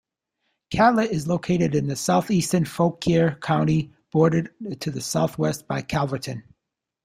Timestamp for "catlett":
0.71-1.11